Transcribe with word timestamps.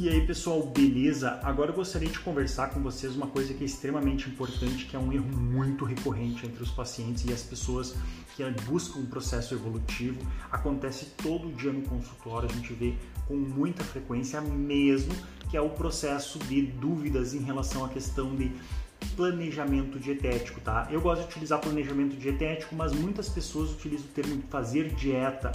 E 0.00 0.08
aí 0.08 0.24
pessoal, 0.24 0.62
beleza? 0.62 1.40
Agora 1.42 1.72
eu 1.72 1.74
gostaria 1.74 2.08
de 2.08 2.20
conversar 2.20 2.68
com 2.68 2.80
vocês 2.80 3.16
uma 3.16 3.26
coisa 3.26 3.52
que 3.52 3.64
é 3.64 3.66
extremamente 3.66 4.28
importante, 4.28 4.86
que 4.86 4.94
é 4.94 4.98
um 4.98 5.12
erro 5.12 5.26
muito 5.36 5.84
recorrente 5.84 6.46
entre 6.46 6.62
os 6.62 6.70
pacientes 6.70 7.24
e 7.24 7.32
as 7.32 7.42
pessoas 7.42 7.96
que 8.36 8.48
buscam 8.64 9.00
um 9.00 9.06
processo 9.06 9.54
evolutivo. 9.54 10.20
Acontece 10.52 11.06
todo 11.20 11.52
dia 11.52 11.72
no 11.72 11.82
consultório, 11.82 12.48
a 12.48 12.52
gente 12.52 12.72
vê 12.74 12.94
com 13.26 13.34
muita 13.34 13.82
frequência 13.82 14.40
mesmo, 14.40 15.12
que 15.50 15.56
é 15.56 15.60
o 15.60 15.70
processo 15.70 16.38
de 16.38 16.62
dúvidas 16.62 17.34
em 17.34 17.40
relação 17.40 17.84
à 17.84 17.88
questão 17.88 18.36
de 18.36 18.52
planejamento 19.18 19.98
dietético, 19.98 20.60
tá? 20.60 20.86
Eu 20.92 21.00
gosto 21.00 21.22
de 21.22 21.26
utilizar 21.26 21.58
planejamento 21.58 22.16
dietético, 22.16 22.76
mas 22.76 22.92
muitas 22.92 23.28
pessoas 23.28 23.72
utilizam 23.72 24.06
o 24.06 24.10
termo 24.10 24.40
fazer 24.48 24.94
dieta. 24.94 25.50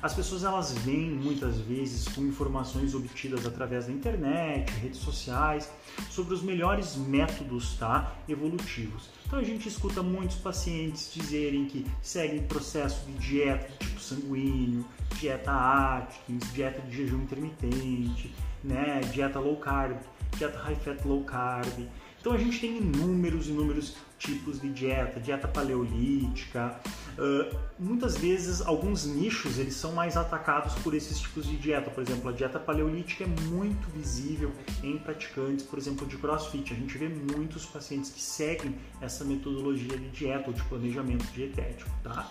As 0.00 0.14
pessoas 0.14 0.44
elas 0.44 0.78
vêm 0.78 1.10
muitas 1.10 1.58
vezes 1.58 2.06
com 2.06 2.20
informações 2.20 2.94
obtidas 2.94 3.44
através 3.44 3.86
da 3.86 3.92
internet, 3.92 4.70
redes 4.74 5.00
sociais, 5.00 5.68
sobre 6.08 6.34
os 6.34 6.40
melhores 6.40 6.94
métodos, 6.94 7.76
tá? 7.76 8.14
Evolutivos. 8.28 9.10
Então 9.26 9.40
a 9.40 9.42
gente 9.42 9.66
escuta 9.66 10.04
muitos 10.04 10.36
pacientes 10.36 11.12
dizerem 11.12 11.66
que 11.66 11.84
seguem 12.00 12.44
processo 12.44 13.04
de 13.06 13.14
dieta 13.14 13.72
tipo 13.80 14.00
sanguíneo, 14.00 14.86
dieta 15.18 15.50
Atkins, 15.50 16.52
dieta 16.52 16.80
de 16.82 16.96
jejum 16.96 17.22
intermitente, 17.22 18.32
né? 18.62 19.00
Dieta 19.12 19.40
low 19.40 19.56
carb, 19.56 19.98
dieta 20.38 20.56
high 20.60 20.76
fat 20.76 21.04
low 21.04 21.24
carb 21.24 21.88
então 22.20 22.32
a 22.34 22.38
gente 22.38 22.60
tem 22.60 22.76
inúmeros, 22.76 23.48
inúmeros 23.48 23.96
tipos 24.18 24.60
de 24.60 24.68
dieta, 24.68 25.18
dieta 25.18 25.48
paleolítica. 25.48 26.78
Uh, 27.18 27.56
muitas 27.78 28.18
vezes 28.18 28.60
alguns 28.60 29.06
nichos 29.06 29.58
eles 29.58 29.74
são 29.74 29.92
mais 29.92 30.16
atacados 30.16 30.74
por 30.82 30.94
esses 30.94 31.18
tipos 31.18 31.46
de 31.46 31.56
dieta. 31.56 31.90
Por 31.90 32.02
exemplo, 32.02 32.28
a 32.28 32.32
dieta 32.32 32.58
paleolítica 32.58 33.24
é 33.24 33.26
muito 33.26 33.88
visível 33.90 34.52
em 34.82 34.98
praticantes, 34.98 35.64
por 35.64 35.78
exemplo, 35.78 36.06
de 36.06 36.18
CrossFit. 36.18 36.74
A 36.74 36.76
gente 36.76 36.98
vê 36.98 37.08
muitos 37.08 37.64
pacientes 37.64 38.10
que 38.10 38.20
seguem 38.20 38.74
essa 39.00 39.24
metodologia 39.24 39.96
de 39.96 40.10
dieta 40.10 40.48
ou 40.48 40.52
de 40.52 40.62
planejamento 40.64 41.24
dietético, 41.32 41.90
tá? 42.02 42.30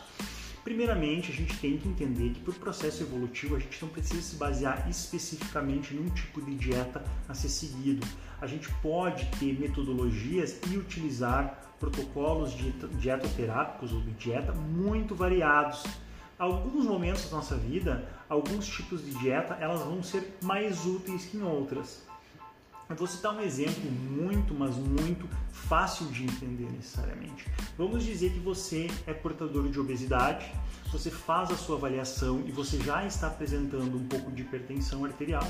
Primeiramente, 0.70 1.31
a 1.31 1.36
gente 1.36 1.58
tem 1.58 1.80
que 1.80 1.88
entender 1.88 2.30
que 2.30 2.42
para 2.42 2.52
o 2.52 2.53
processo 2.53 3.02
evolutivo 3.02 3.56
a 3.56 3.59
gente 3.59 3.81
não 3.81 3.89
precisa 3.89 4.22
se 4.22 4.36
basear 4.36 4.88
especificamente 4.88 5.95
num 5.95 6.12
tipo 6.12 6.39
de 6.44 6.53
dieta 6.53 7.03
a 7.28 7.34
ser 7.34 7.50
seguido. 7.50 8.06
A 8.39 8.45
gente 8.45 8.72
pode 8.75 9.25
ter 9.40 9.59
metodologias 9.59 10.59
e 10.70 10.78
utilizar 10.78 11.59
protocolos 11.80 12.53
dietoterápicos 13.00 13.94
ou 13.94 14.02
de 14.02 14.12
dieta 14.12 14.53
muito 14.53 15.16
variados. 15.16 15.84
Alguns 16.38 16.86
momentos 16.86 17.28
da 17.28 17.38
nossa 17.38 17.58
vida, 17.58 18.08
alguns 18.30 18.67
tipos 18.67 19.03
de 19.03 19.09
dieta, 19.16 19.56
elas 19.56 19.81
vão 19.81 20.03
ser 20.03 20.38
mais 20.44 20.86
úteis 20.86 21.25
que 21.25 21.38
em 21.38 21.42
outras. 21.42 22.08
Eu 22.90 22.95
vou 22.95 23.06
citar 23.06 23.36
um 23.36 23.40
exemplo 23.40 23.84
muito, 23.92 24.52
mas 24.56 24.76
muito 24.76 25.30
fácil 25.52 26.08
de 26.08 26.23
entender 26.23 26.68
necessariamente. 26.72 27.46
Vamos 27.78 28.04
dizer 28.04 28.31
que 28.31 28.40
você 28.40 28.88
é 29.06 29.14
portador 29.14 29.70
de 29.70 29.80
obesidade, 29.80 30.52
você 30.92 31.12
faz 31.12 31.52
a 31.52 31.56
sua 31.56 31.76
avaliação 31.76 32.42
e 32.48 32.52
você 32.52 32.80
já 32.80 33.06
está 33.06 33.28
apresentando 33.28 33.96
um 33.96 34.08
pouco 34.08 34.31
de 34.31 34.42
hipertensão 34.42 35.06
arterial 35.06 35.46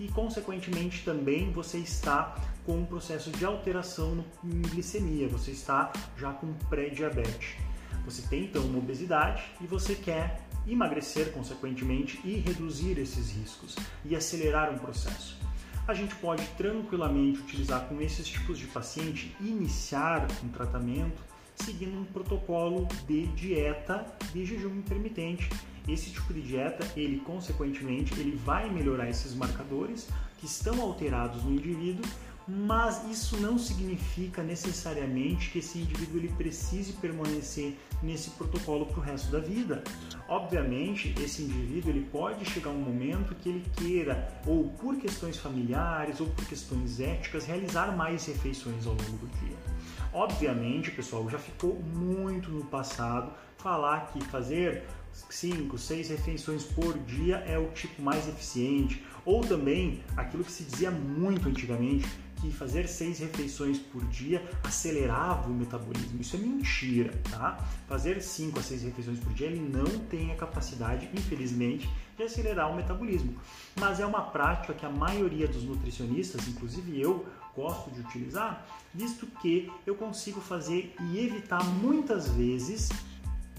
e, 0.00 0.08
consequentemente, 0.08 1.04
também 1.04 1.52
você 1.52 1.78
está 1.78 2.34
com 2.66 2.78
um 2.78 2.84
processo 2.84 3.30
de 3.30 3.44
alteração 3.44 4.24
em 4.42 4.60
glicemia, 4.62 5.28
você 5.28 5.52
está 5.52 5.92
já 6.18 6.32
com 6.32 6.52
pré-diabetes. 6.68 7.54
Você 8.04 8.22
tem 8.22 8.46
então 8.46 8.64
uma 8.64 8.78
obesidade 8.78 9.44
e 9.60 9.66
você 9.66 9.94
quer 9.94 10.40
emagrecer, 10.66 11.30
consequentemente, 11.30 12.20
e 12.24 12.34
reduzir 12.34 12.98
esses 12.98 13.30
riscos 13.30 13.76
e 14.04 14.16
acelerar 14.16 14.72
um 14.72 14.78
processo 14.78 15.38
a 15.90 15.94
gente 15.94 16.14
pode 16.16 16.46
tranquilamente 16.56 17.40
utilizar 17.40 17.88
com 17.88 18.00
esses 18.00 18.26
tipos 18.26 18.56
de 18.56 18.66
paciente 18.66 19.34
iniciar 19.40 20.28
um 20.44 20.48
tratamento 20.48 21.20
seguindo 21.56 21.98
um 21.98 22.04
protocolo 22.04 22.86
de 23.08 23.26
dieta 23.26 24.06
de 24.32 24.46
jejum 24.46 24.76
intermitente. 24.76 25.50
Esse 25.88 26.10
tipo 26.10 26.32
de 26.32 26.42
dieta, 26.42 26.86
ele 26.96 27.18
consequentemente, 27.18 28.18
ele 28.20 28.36
vai 28.36 28.70
melhorar 28.70 29.10
esses 29.10 29.34
marcadores 29.34 30.08
que 30.38 30.46
estão 30.46 30.80
alterados 30.80 31.42
no 31.42 31.50
indivíduo, 31.50 32.08
mas 32.52 33.08
isso 33.08 33.36
não 33.36 33.56
significa 33.56 34.42
necessariamente 34.42 35.50
que 35.50 35.60
esse 35.60 35.78
indivíduo 35.78 36.18
ele 36.18 36.28
precise 36.30 36.94
permanecer 36.94 37.78
nesse 38.02 38.30
protocolo 38.30 38.86
para 38.86 38.98
o 38.98 39.02
resto 39.02 39.30
da 39.30 39.38
vida. 39.38 39.84
Obviamente, 40.28 41.14
esse 41.22 41.42
indivíduo 41.42 41.90
ele 41.90 42.08
pode 42.10 42.44
chegar 42.44 42.70
um 42.70 42.80
momento 42.80 43.36
que 43.36 43.48
ele 43.48 43.64
queira, 43.76 44.42
ou 44.44 44.68
por 44.70 44.96
questões 44.96 45.36
familiares 45.36 46.20
ou 46.20 46.26
por 46.26 46.44
questões 46.44 46.98
éticas, 46.98 47.46
realizar 47.46 47.96
mais 47.96 48.26
refeições 48.26 48.84
ao 48.84 48.94
longo 48.94 49.18
do 49.18 49.28
dia. 49.38 49.56
Obviamente, 50.12 50.90
pessoal, 50.90 51.30
já 51.30 51.38
ficou 51.38 51.80
muito 51.80 52.50
no 52.50 52.64
passado 52.64 53.32
falar 53.58 54.08
que 54.12 54.20
fazer 54.24 54.84
5, 55.12 55.78
6 55.78 56.08
refeições 56.08 56.64
por 56.64 56.98
dia 56.98 57.36
é 57.46 57.56
o 57.58 57.68
tipo 57.68 58.02
mais 58.02 58.26
eficiente, 58.28 59.04
ou 59.24 59.42
também 59.42 60.02
aquilo 60.16 60.42
que 60.42 60.50
se 60.50 60.64
dizia 60.64 60.90
muito 60.90 61.48
antigamente, 61.48 62.08
que 62.40 62.50
fazer 62.50 62.88
seis 62.88 63.18
refeições 63.18 63.78
por 63.78 64.04
dia 64.06 64.42
acelerava 64.64 65.48
o 65.48 65.52
metabolismo. 65.52 66.20
Isso 66.20 66.36
é 66.36 66.38
mentira, 66.38 67.12
tá? 67.30 67.58
Fazer 67.86 68.20
cinco 68.22 68.58
a 68.58 68.62
seis 68.62 68.82
refeições 68.82 69.18
por 69.20 69.32
dia 69.32 69.46
ele 69.46 69.60
não 69.60 69.86
tem 70.06 70.32
a 70.32 70.36
capacidade, 70.36 71.10
infelizmente, 71.14 71.88
de 72.16 72.22
acelerar 72.22 72.70
o 72.70 72.76
metabolismo. 72.76 73.36
Mas 73.78 74.00
é 74.00 74.06
uma 74.06 74.22
prática 74.22 74.74
que 74.74 74.86
a 74.86 74.90
maioria 74.90 75.46
dos 75.46 75.64
nutricionistas, 75.64 76.48
inclusive 76.48 77.00
eu, 77.00 77.26
gosto 77.54 77.90
de 77.90 78.00
utilizar, 78.00 78.64
visto 78.94 79.26
que 79.40 79.70
eu 79.86 79.94
consigo 79.94 80.40
fazer 80.40 80.94
e 81.00 81.18
evitar 81.18 81.62
muitas 81.64 82.28
vezes 82.28 82.88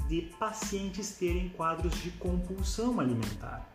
de 0.07 0.23
pacientes 0.39 1.11
terem 1.11 1.49
quadros 1.49 1.95
de 2.01 2.11
compulsão 2.11 2.99
alimentar. 2.99 3.70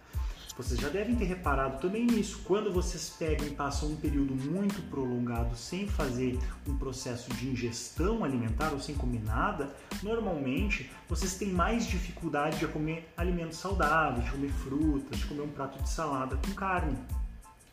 Vocês 0.57 0.81
já 0.81 0.89
devem 0.89 1.15
ter 1.15 1.27
reparado 1.27 1.79
também 1.81 2.07
nisso. 2.07 2.41
Quando 2.45 2.73
vocês 2.73 3.11
pegam 3.19 3.47
e 3.47 3.51
passam 3.51 3.91
um 3.91 3.97
período 3.97 4.35
muito 4.35 4.81
prolongado 4.89 5.55
sem 5.55 5.87
fazer 5.87 6.39
um 6.67 6.79
processo 6.79 7.29
de 7.35 7.49
ingestão 7.49 8.25
alimentar 8.25 8.73
ou 8.73 8.81
sem 8.81 8.95
comer 8.95 9.23
nada, 9.23 9.69
normalmente 10.03 10.91
vocês 11.07 11.35
têm 11.35 11.53
mais 11.53 11.87
dificuldade 11.87 12.59
de 12.59 12.67
comer 12.69 13.07
alimentos 13.19 13.59
saudáveis, 13.59 14.25
de 14.25 14.31
comer 14.31 14.51
frutas, 14.51 15.19
de 15.19 15.27
comer 15.27 15.43
um 15.43 15.51
prato 15.51 15.83
de 15.83 15.91
salada 15.91 16.37
com 16.37 16.55
carne. 16.55 16.97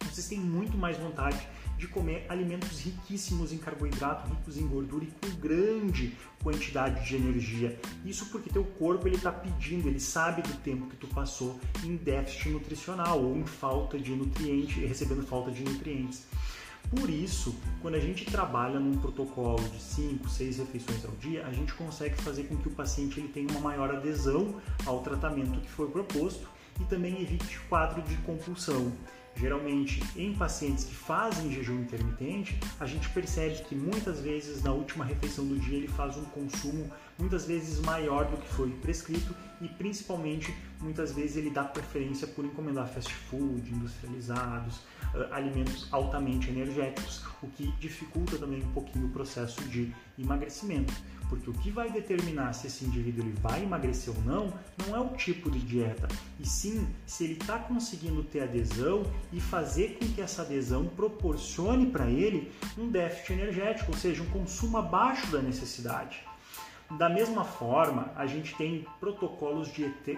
Vocês 0.02 0.28
têm 0.28 0.40
muito 0.40 0.78
mais 0.78 0.98
vontade 0.98 1.48
de 1.84 1.90
comer 1.90 2.26
alimentos 2.30 2.80
riquíssimos 2.80 3.52
em 3.52 3.58
carboidrato, 3.58 4.30
ricos 4.30 4.58
em 4.58 4.66
gordura 4.66 5.04
e 5.04 5.12
com 5.12 5.36
grande 5.38 6.14
quantidade 6.42 7.06
de 7.06 7.18
energia. 7.18 7.78
Isso 8.06 8.28
porque 8.28 8.50
teu 8.50 8.64
corpo 8.64 9.06
ele 9.06 9.18
está 9.18 9.34
pedindo, 9.34 9.90
ele 9.90 10.00
sabe 10.00 10.42
do 10.42 10.54
tempo 10.60 10.88
que 10.88 10.96
tu 10.96 11.08
passou 11.08 11.60
em 11.84 11.98
déficit 11.98 12.50
nutricional 12.50 13.22
ou 13.22 13.36
em 13.36 13.46
falta 13.46 14.00
de 14.00 14.16
nutrientes, 14.16 14.78
recebendo 14.78 15.28
falta 15.28 15.52
de 15.52 15.62
nutrientes. 15.62 16.26
Por 16.90 17.10
isso, 17.10 17.54
quando 17.82 17.96
a 17.96 18.00
gente 18.00 18.24
trabalha 18.24 18.80
num 18.80 18.98
protocolo 18.98 19.62
de 19.70 19.82
5, 19.82 20.30
6 20.30 20.58
refeições 20.60 21.04
ao 21.04 21.12
dia, 21.12 21.46
a 21.46 21.52
gente 21.52 21.74
consegue 21.74 22.16
fazer 22.22 22.44
com 22.44 22.56
que 22.56 22.70
o 22.70 22.72
paciente 22.72 23.20
ele 23.20 23.28
tenha 23.28 23.50
uma 23.50 23.60
maior 23.60 23.94
adesão 23.94 24.56
ao 24.86 25.02
tratamento 25.02 25.60
que 25.60 25.70
foi 25.70 25.90
proposto 25.90 26.48
e 26.80 26.86
também 26.86 27.22
evite 27.22 27.60
quadro 27.68 28.02
de 28.04 28.16
compulsão. 28.18 28.94
Geralmente, 29.36 30.02
em 30.16 30.34
pacientes 30.34 30.84
que 30.84 30.96
fazem 30.96 31.52
jejum 31.52 31.82
intermitente, 31.82 32.58
a 32.80 32.86
gente 32.86 33.10
percebe 33.10 33.64
que 33.64 33.76
muitas 33.76 34.20
vezes 34.20 34.62
na 34.64 34.72
última 34.72 35.04
refeição 35.04 35.46
do 35.46 35.58
dia 35.58 35.78
ele 35.78 35.88
faz 35.88 36.16
um 36.18 36.26
consumo 36.26 36.90
muitas 37.18 37.46
vezes 37.46 37.80
maior 37.80 38.26
do 38.26 38.38
que 38.38 38.48
foi 38.54 38.70
prescrito 38.82 39.36
e 39.60 39.68
principalmente 39.68 40.56
muitas 40.80 41.12
vezes 41.12 41.38
ele 41.38 41.50
dá 41.50 41.64
preferência 41.64 42.28
por 42.28 42.46
encomendar 42.46 42.88
fast 42.88 43.14
food, 43.14 43.74
industrializados, 43.74 44.82
alimentos 45.32 45.88
altamente 45.92 46.50
energéticos, 46.50 47.24
o 47.42 47.48
que 47.48 47.68
dificulta 47.80 48.38
também 48.38 48.64
um 48.64 48.72
pouquinho 48.72 49.08
o 49.08 49.10
processo 49.10 49.62
de 49.66 49.94
emagrecimento. 50.18 50.94
Porque 51.30 51.50
o 51.50 51.54
que 51.54 51.72
vai 51.72 51.90
determinar 51.90 52.54
se 52.54 52.68
esse 52.68 52.86
indivíduo 52.86 53.26
ele 53.26 53.34
vai 53.42 53.64
emagrecer 53.64 54.14
ou 54.16 54.22
não, 54.24 54.54
não 54.86 54.96
é 54.96 55.00
o 55.00 55.10
tipo 55.16 55.50
de 55.50 55.60
dieta, 55.60 56.08
e 56.40 56.48
sim 56.48 56.88
se 57.08 57.24
ele 57.24 57.34
está 57.34 57.58
conseguindo 57.58 58.24
ter 58.24 58.44
adesão 58.44 59.04
e 59.32 59.40
fazer 59.40 59.98
com 59.98 60.08
que 60.14 60.22
essa 60.22 60.44
adesão 60.44 60.86
proporcione 60.86 61.88
para 61.88 62.08
ele 62.10 62.52
um 62.78 62.90
déficit 62.90 63.34
energético, 63.34 63.92
ou 63.92 63.98
seja, 63.98 64.22
um 64.22 64.28
consumo 64.28 64.78
abaixo 64.78 65.32
da 65.32 65.42
necessidade. 65.42 66.24
Da 67.00 67.10
mesma 67.10 67.44
forma, 67.44 68.12
a 68.16 68.28
gente 68.28 68.56
tem 68.56 68.86
protocolos 69.00 69.70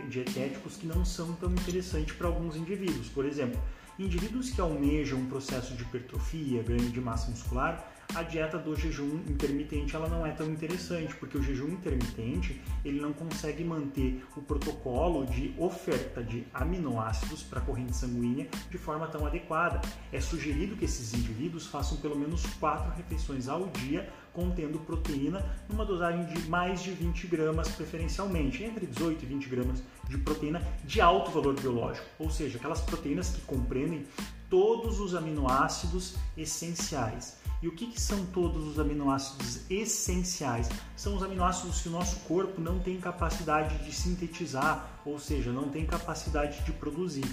dietéticos 0.10 0.76
que 0.76 0.86
não 0.86 1.06
são 1.06 1.34
tão 1.34 1.52
interessantes 1.52 2.14
para 2.16 2.28
alguns 2.28 2.58
indivíduos. 2.58 3.08
Por 3.08 3.26
exemplo, 3.26 3.62
indivíduos 3.98 4.50
que 4.50 4.60
almejam 4.60 5.20
um 5.20 5.26
processo 5.28 5.74
de 5.74 5.84
hipertrofia, 5.84 6.64
ganho 6.64 6.90
de 6.90 7.02
massa 7.02 7.30
muscular, 7.30 7.95
a 8.14 8.24
dieta 8.24 8.58
do 8.58 8.76
jejum 8.76 9.22
intermitente 9.28 9.96
ela 9.96 10.08
não 10.08 10.26
é 10.26 10.32
tão 10.32 10.48
interessante, 10.48 11.16
porque 11.16 11.38
o 11.38 11.44
jejum 11.44 11.70
intermitente 11.70 12.62
ele 12.84 13.02
não 13.02 13.12
consegue 13.12 13.64
manter 13.64 14.24
o 14.36 14.42
protocolo 14.42 15.26
de 15.26 15.54
oferta 15.58 16.24
de 16.24 16.46
aminoácidos 16.54 17.44
para 17.44 17.60
a 17.60 17.62
corrente 17.62 17.96
sanguínea 17.96 18.48
de 18.70 18.78
forma 18.78 19.08
tão 19.08 19.26
adequada. 19.26 19.82
É 20.12 20.22
sugerido 20.22 20.76
que 20.76 20.86
esses 20.86 21.14
indivíduos 21.14 21.68
façam 21.68 21.98
pelo 21.98 22.18
menos 22.18 22.46
quatro 22.60 22.92
refeições 22.96 23.48
ao 23.48 23.68
dia 23.68 24.08
contendo 24.36 24.80
proteína 24.80 25.44
numa 25.70 25.86
dosagem 25.86 26.26
de 26.26 26.50
mais 26.50 26.84
de 26.84 26.92
20 26.92 27.28
gramas 27.28 27.70
preferencialmente, 27.70 28.64
entre 28.64 28.86
18 28.86 29.24
e 29.24 29.26
20 29.26 29.50
gramas 29.50 29.84
de 30.10 30.18
proteína 30.18 30.62
de 30.84 31.00
alto 31.02 31.32
valor 31.32 31.60
biológico, 31.60 32.06
ou 32.20 32.30
seja, 32.30 32.58
aquelas 32.58 32.82
proteínas 32.82 33.30
que 33.30 33.42
compreendem 33.42 34.06
todos 34.50 35.00
os 35.00 35.16
aminoácidos 35.16 36.16
essenciais. 36.38 37.38
E 37.62 37.68
o 37.68 37.72
que, 37.72 37.88
que, 37.88 38.00
são 38.00 38.26
todos 38.28 38.68
os 38.68 38.80
aminoácidos 38.80 39.62
essenciais? 39.70 40.70
São 40.96 41.16
os 41.16 41.24
aminoácidos 41.24 41.82
que 41.82 41.90
o 41.90 41.92
nosso 41.92 42.20
corpo 42.22 42.62
não 42.62 42.80
tem 42.80 43.00
capacidade 43.00 43.84
de 43.84 43.92
sintetizar, 43.94 45.02
ou 45.06 45.18
seja, 45.18 45.52
não 45.52 45.70
tem 45.70 45.86
capacidade 45.86 46.64
de 46.64 46.72
produzir. 46.74 47.26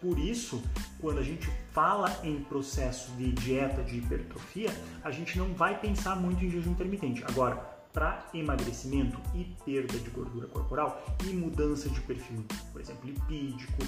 Por 0.00 0.18
isso, 0.18 0.62
quando 1.00 1.18
a 1.18 1.22
gente 1.22 1.50
fala 1.72 2.20
em 2.22 2.40
processo 2.44 3.10
de 3.12 3.32
dieta 3.32 3.82
de 3.82 3.98
hipertrofia, 3.98 4.70
a 5.02 5.10
gente 5.10 5.36
não 5.38 5.54
vai 5.54 5.78
pensar 5.80 6.14
muito 6.16 6.44
em 6.44 6.50
jejum 6.50 6.70
intermitente. 6.70 7.24
Agora, 7.24 7.56
para 7.92 8.28
emagrecimento 8.32 9.18
e 9.34 9.44
perda 9.64 9.98
de 9.98 10.10
gordura 10.10 10.46
corporal 10.46 11.02
e 11.24 11.32
mudança 11.32 11.88
de 11.88 12.00
perfil, 12.02 12.44
por 12.70 12.80
exemplo, 12.80 13.06
lipídico, 13.06 13.82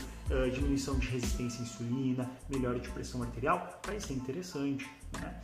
diminuição 0.52 0.98
de 0.98 1.06
resistência 1.08 1.60
à 1.60 1.62
insulina, 1.62 2.30
melhora 2.48 2.80
de 2.80 2.88
pressão 2.88 3.22
arterial, 3.22 3.80
vai 3.86 4.00
ser 4.00 4.14
interessante. 4.14 4.88
Né? 5.12 5.40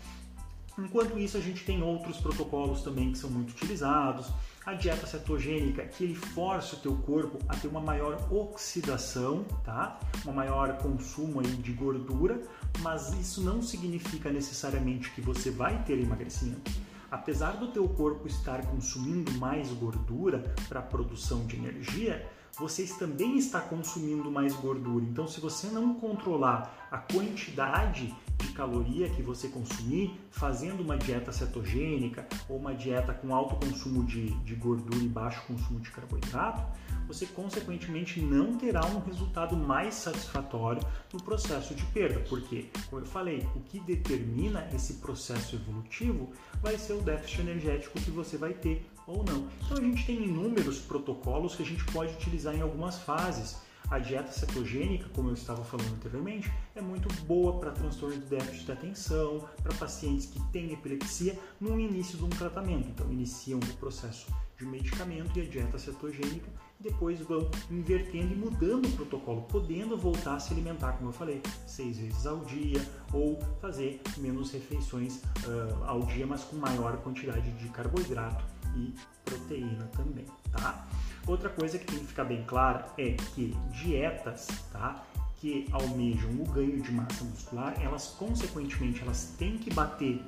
Enquanto 0.78 1.19
isso, 1.19 1.38
a 1.38 1.40
gente 1.40 1.64
tem 1.64 1.82
outros 1.82 2.19
protocolos 2.19 2.82
também 2.82 3.11
que 3.11 3.19
são 3.19 3.31
muito 3.31 3.50
utilizados. 3.50 4.31
A 4.64 4.75
dieta 4.75 5.06
cetogênica, 5.06 5.87
que 5.87 6.05
ele 6.05 6.14
força 6.14 6.76
o 6.76 6.78
teu 6.78 6.94
corpo 6.96 7.38
a 7.49 7.56
ter 7.56 7.69
uma 7.69 7.81
maior 7.81 8.31
oxidação, 8.31 9.44
tá? 9.64 9.99
Uma 10.25 10.34
maior 10.34 10.76
consumo 10.78 11.40
aí 11.40 11.46
de 11.46 11.73
gordura, 11.73 12.43
mas 12.81 13.14
isso 13.14 13.40
não 13.40 13.62
significa 13.62 14.31
necessariamente 14.31 15.11
que 15.12 15.20
você 15.23 15.50
vai 15.50 15.82
ter 15.84 15.99
emagrecimento. 15.99 16.70
Apesar 17.11 17.52
do 17.52 17.69
teu 17.69 17.88
corpo 17.88 18.26
estar 18.26 18.67
consumindo 18.67 19.32
mais 19.38 19.70
gordura 19.73 20.55
para 20.69 20.82
produção 20.82 21.46
de 21.46 21.56
energia, 21.56 22.28
vocês 22.58 22.97
também 22.97 23.37
está 23.37 23.61
consumindo 23.61 24.31
mais 24.31 24.55
gordura. 24.55 25.05
Então, 25.05 25.29
se 25.29 25.41
você 25.41 25.67
não 25.67 25.94
controlar 25.94 26.88
a 26.91 26.99
quantidade 26.99 28.14
de 28.38 28.53
caloria 28.53 29.11
que 29.11 29.23
você 29.23 29.49
consumir, 29.49 30.19
fazendo 30.31 30.82
uma 30.82 30.97
dieta 30.97 31.32
cetogênica 31.32 32.26
ou 32.49 32.56
uma 32.56 32.75
dieta 32.75 33.12
com 33.12 33.35
alto 33.35 33.56
consumo 33.56 34.05
de, 34.05 34.31
de 34.41 34.55
gordura 34.55 35.05
e 35.05 35.08
baixo 35.08 35.43
consumo 35.47 35.81
de 35.81 35.91
carboidrato, 35.91 36.62
você 37.06 37.26
consequentemente 37.26 38.20
não 38.20 38.56
terá 38.56 38.85
um 38.87 39.00
resultado 39.00 39.56
mais 39.56 39.94
satisfatório 39.94 40.81
no 41.12 41.23
processo 41.23 41.75
de 41.75 41.85
perda, 41.87 42.20
porque, 42.29 42.70
como 42.88 43.02
eu 43.02 43.06
falei, 43.06 43.47
o 43.55 43.61
que 43.61 43.79
determina 43.81 44.69
esse 44.75 44.94
processo 44.94 45.56
evolutivo 45.56 46.31
vai 46.62 46.79
ser 46.79 46.94
o 46.94 47.02
déficit 47.02 47.43
energético 47.43 48.00
que 48.00 48.11
você 48.11 48.37
vai 48.37 48.55
ter 48.55 48.87
ou 49.06 49.25
não. 49.25 49.49
Então 49.64 49.79
a 49.79 49.81
gente 49.81 50.05
tem 50.05 50.25
inúmeros 50.25 50.79
protocolos 50.79 51.55
que 51.55 51.62
a 51.62 51.67
gente 51.67 51.85
pode 51.87 52.12
utilizar 52.14 52.55
em 52.55 52.61
algumas 52.61 52.99
fases. 52.99 53.56
A 53.88 54.00
dieta 54.00 54.32
cetogênica, 54.32 55.08
como 55.14 55.29
eu 55.29 55.35
estava 55.35 55.64
falando 55.64 55.94
anteriormente, 55.94 56.53
é 56.75 56.81
muito 56.81 57.08
boa 57.23 57.61
para 57.61 57.70
transtorno 57.70 58.19
de 58.19 58.26
déficit 58.26 58.67
de 58.67 58.73
atenção, 58.73 59.49
para 59.62 59.73
pacientes 59.75 60.26
que 60.26 60.41
têm 60.50 60.73
epilepsia 60.73 61.38
no 61.61 61.79
início 61.79 62.19
de 62.19 62.25
um 62.25 62.29
tratamento. 62.29 62.88
Então, 62.88 63.12
iniciam 63.12 63.61
o 63.61 63.76
processo 63.76 64.26
de 64.58 64.64
medicamento 64.64 65.38
e 65.38 65.43
a 65.43 65.44
dieta 65.44 65.79
cetogênica 65.79 66.50
e 66.81 66.82
depois 66.82 67.20
vão 67.20 67.49
invertendo 67.70 68.32
e 68.32 68.37
mudando 68.37 68.87
o 68.87 68.93
protocolo, 68.93 69.43
podendo 69.43 69.97
voltar 69.97 70.35
a 70.35 70.41
se 70.41 70.52
alimentar, 70.52 70.94
como 70.94 71.11
eu 71.11 71.12
falei, 71.12 71.41
seis 71.64 71.99
vezes 71.99 72.26
ao 72.26 72.38
dia 72.44 72.85
ou 73.12 73.38
fazer 73.61 74.00
menos 74.19 74.50
refeições 74.50 75.19
uh, 75.44 75.85
ao 75.85 76.00
dia, 76.02 76.26
mas 76.26 76.43
com 76.43 76.56
maior 76.56 76.97
quantidade 76.99 77.52
de 77.52 77.69
carboidrato 77.69 78.56
e 78.76 78.94
proteína 79.25 79.87
também, 79.87 80.26
tá? 80.52 80.87
Outra 81.26 81.49
coisa 81.49 81.78
que 81.78 81.87
tem 81.87 81.99
que 81.99 82.06
ficar 82.06 82.25
bem 82.25 82.44
clara 82.44 82.87
é 82.96 83.12
que 83.12 83.56
dietas, 83.73 84.46
tá? 84.70 85.05
Que 85.37 85.67
almejam 85.73 86.31
o 86.40 86.44
ganho 86.46 86.81
de 86.81 86.93
massa 86.93 87.25
muscular, 87.25 87.75
elas 87.82 88.08
consequentemente 88.19 89.02
elas 89.02 89.34
têm 89.38 89.58
que 89.58 89.73
bater 89.73 90.23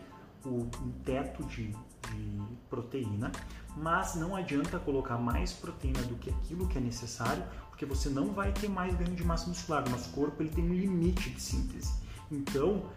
o, 0.45 0.63
o 0.63 0.93
teto 1.05 1.45
de, 1.45 1.69
de 1.69 2.43
proteína, 2.69 3.31
mas 3.77 4.17
não 4.17 4.35
adianta 4.35 4.79
colocar 4.79 5.19
mais 5.19 5.53
proteína 5.53 6.03
do 6.03 6.17
que 6.17 6.31
aquilo 6.31 6.67
que 6.67 6.79
é 6.79 6.81
necessário, 6.81 7.45
porque 7.69 7.87
você 7.87 8.09
não 8.09 8.33
vai 8.33 8.53
ter 8.53 8.69
mais 8.69 8.95
ganho 8.95 9.15
de 9.15 9.25
massa 9.25 9.49
muscular. 9.49 9.87
O 9.87 9.91
nosso 9.91 10.11
corpo 10.11 10.43
ele 10.43 10.51
tem 10.51 10.65
um 10.65 10.75
limite 10.75 11.31
de 11.31 11.41
síntese. 11.41 11.93
Então, 12.31 12.91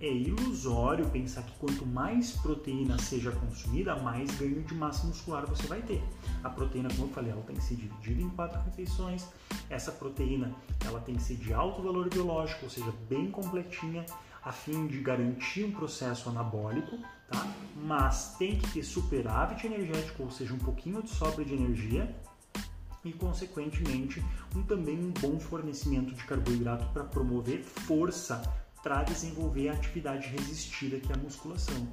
é 0.00 0.12
ilusório 0.12 1.08
pensar 1.10 1.42
que 1.42 1.58
quanto 1.58 1.84
mais 1.84 2.32
proteína 2.32 2.98
seja 2.98 3.32
consumida, 3.32 3.96
mais 3.96 4.30
ganho 4.36 4.62
de 4.62 4.74
massa 4.74 5.06
muscular 5.06 5.44
você 5.46 5.66
vai 5.66 5.82
ter. 5.82 6.02
A 6.42 6.48
proteína, 6.48 6.88
como 6.90 7.08
eu 7.08 7.12
falei, 7.12 7.32
ela 7.32 7.42
tem 7.42 7.56
que 7.56 7.62
ser 7.62 7.74
dividida 7.74 8.22
em 8.22 8.30
quatro 8.30 8.60
refeições. 8.62 9.26
Essa 9.68 9.90
proteína, 9.90 10.54
ela 10.84 11.00
tem 11.00 11.16
que 11.16 11.22
ser 11.22 11.36
de 11.36 11.52
alto 11.52 11.82
valor 11.82 12.08
biológico, 12.08 12.64
ou 12.64 12.70
seja, 12.70 12.92
bem 13.08 13.30
completinha, 13.30 14.06
a 14.44 14.52
fim 14.52 14.86
de 14.86 15.00
garantir 15.00 15.64
um 15.64 15.72
processo 15.72 16.28
anabólico, 16.28 16.96
tá? 17.28 17.46
Mas 17.84 18.36
tem 18.38 18.56
que 18.56 18.70
ter 18.70 18.84
superávit 18.84 19.66
energético, 19.66 20.22
ou 20.22 20.30
seja, 20.30 20.54
um 20.54 20.58
pouquinho 20.58 21.02
de 21.02 21.10
sobra 21.10 21.44
de 21.44 21.54
energia 21.54 22.14
e, 23.04 23.12
consequentemente, 23.12 24.24
um, 24.54 24.62
também 24.62 24.96
um 24.96 25.10
bom 25.10 25.40
fornecimento 25.40 26.14
de 26.14 26.24
carboidrato 26.24 26.86
para 26.92 27.02
promover 27.04 27.64
força 27.64 28.42
para 28.82 29.02
desenvolver 29.02 29.68
a 29.68 29.72
atividade 29.72 30.28
resistida 30.28 30.98
que 30.98 31.12
é 31.12 31.14
a 31.14 31.18
musculação. 31.18 31.88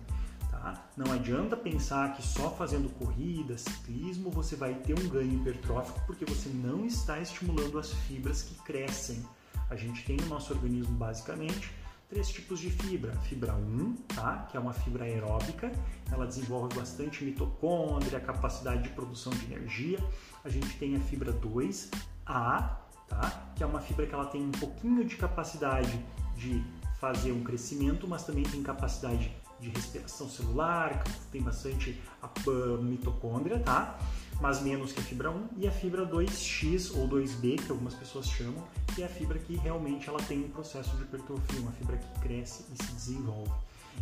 Tá? 0.50 0.86
Não 0.96 1.12
adianta 1.12 1.56
pensar 1.56 2.14
que 2.14 2.22
só 2.22 2.50
fazendo 2.50 2.90
corrida, 2.98 3.58
ciclismo, 3.58 4.32
você 4.32 4.56
vai 4.56 4.74
ter 4.74 4.98
um 4.98 5.08
ganho 5.10 5.36
hipertrófico, 5.36 6.00
porque 6.06 6.26
você 6.26 6.50
não 6.50 6.86
está 6.86 7.20
estimulando 7.20 7.78
as 7.78 7.94
fibras 7.94 8.42
que 8.42 8.56
crescem. 8.64 9.24
A 9.70 9.76
gente 9.76 10.04
tem 10.06 10.18
no 10.18 10.28
nosso 10.28 10.54
organismo 10.54 10.96
basicamente 10.96 11.72
três 12.10 12.30
tipos 12.30 12.60
de 12.60 12.70
fibra. 12.70 13.14
Fibra 13.24 13.56
1, 13.56 13.94
tá? 14.16 14.48
que 14.50 14.58
é 14.58 14.60
uma 14.60 14.74
fibra 14.74 15.06
aeróbica, 15.06 15.72
ela 16.12 16.26
desenvolve 16.26 16.76
bastante 16.76 17.24
mitocôndria, 17.24 18.20
capacidade 18.20 18.84
de 18.84 18.90
produção 18.90 19.34
de 19.34 19.46
energia. 19.46 20.00
A 20.44 20.50
gente 20.50 20.78
tem 20.78 20.96
a 20.96 21.00
fibra 21.00 21.34
2A, 21.34 21.90
tá? 22.26 23.52
que 23.56 23.64
é 23.64 23.66
uma 23.66 23.82
fibra 23.82 24.06
que 24.06 24.14
ela 24.14 24.26
tem 24.26 24.42
um 24.42 24.52
pouquinho 24.52 25.04
de 25.04 25.16
capacidade 25.16 26.00
de 26.36 26.64
fazer 27.00 27.32
um 27.32 27.44
crescimento, 27.44 28.08
mas 28.08 28.24
também 28.24 28.44
tem 28.44 28.62
capacidade 28.64 29.32
de 29.60 29.70
respiração 29.70 30.30
celular, 30.30 31.04
tem 31.32 31.42
bastante 31.42 32.02
mitocôndria, 32.82 33.60
tá? 33.60 33.98
Mas 34.42 34.62
menos 34.62 34.92
que 34.92 35.00
a 35.00 35.04
fibra 35.04 35.32
1 35.32 35.48
e 35.58 35.68
a 35.68 35.72
fibra 35.72 36.06
2X 36.06 36.96
ou 36.96 37.08
2B, 37.08 37.64
que 37.64 37.72
algumas 37.72 37.94
pessoas 37.94 38.28
chamam, 38.28 38.62
que 38.94 39.02
é 39.02 39.06
a 39.06 39.10
fibra 39.10 39.40
que 39.40 39.56
realmente 39.56 40.10
ela 40.10 40.20
tem 40.20 40.44
um 40.44 40.50
processo 40.50 40.96
de 40.98 41.04
hipertrofia, 41.04 41.62
uma 41.62 41.72
fibra 41.72 41.98
que 41.98 42.20
cresce 42.20 42.66
e 42.74 42.84
se 42.84 42.92
desenvolve. 42.92 43.52